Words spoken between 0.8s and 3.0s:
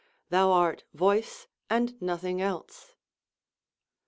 voice and nothing else.